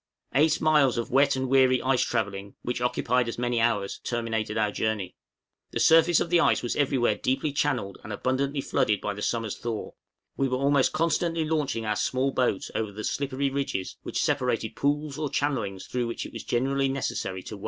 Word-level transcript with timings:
Eight 0.33 0.59
miles 0.59 0.97
of 0.97 1.11
wet 1.11 1.35
and 1.35 1.47
weary 1.47 1.79
ice 1.79 2.01
travelling, 2.01 2.55
which 2.63 2.81
occupied 2.81 3.27
as 3.27 3.37
many 3.37 3.61
hours, 3.61 3.99
terminated 4.03 4.57
our 4.57 4.71
journey; 4.71 5.15
the 5.69 5.79
surface 5.79 6.19
of 6.19 6.31
the 6.31 6.39
ice 6.39 6.63
was 6.63 6.75
everywhere 6.75 7.13
deeply 7.13 7.53
channelled 7.53 7.99
and 8.03 8.11
abundantly 8.11 8.61
flooded 8.61 8.99
by 8.99 9.13
the 9.13 9.21
summer's 9.21 9.59
thaw; 9.59 9.91
we 10.35 10.47
were 10.47 10.57
almost 10.57 10.91
constantly 10.91 11.45
launching 11.45 11.85
our 11.85 11.95
small 11.95 12.31
boat 12.31 12.67
over 12.73 12.91
the 12.91 13.03
slippery 13.03 13.51
ridges 13.51 13.95
which 14.01 14.23
separated 14.23 14.75
pools 14.75 15.19
or 15.19 15.29
channellings 15.29 15.85
through 15.85 16.07
which 16.07 16.25
it 16.25 16.33
was 16.33 16.43
generally 16.43 16.89
necessary 16.89 17.43
to 17.43 17.57
wade. 17.57 17.59